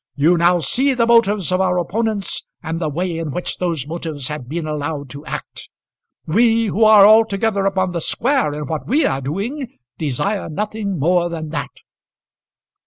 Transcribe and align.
You 0.15 0.35
now 0.35 0.61
see 0.61 0.95
the 0.95 1.05
motives 1.05 1.51
of 1.51 1.61
our 1.61 1.77
opponents, 1.77 2.47
and 2.63 2.79
the 2.81 2.89
way 2.89 3.19
in 3.19 3.29
which 3.29 3.59
those 3.59 3.85
motives 3.85 4.29
have 4.29 4.49
been 4.49 4.65
allowed 4.65 5.11
to 5.11 5.23
act. 5.27 5.69
We, 6.25 6.65
who 6.65 6.83
are 6.85 7.05
altogether 7.05 7.65
upon 7.67 7.91
the 7.91 8.01
square 8.01 8.51
in 8.51 8.65
what 8.65 8.87
we 8.87 9.05
are 9.05 9.21
doing, 9.21 9.77
desire 9.99 10.49
nothing 10.49 10.97
more 10.97 11.29
than 11.29 11.49
that." 11.49 11.81